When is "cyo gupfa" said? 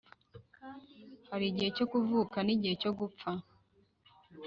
2.81-3.31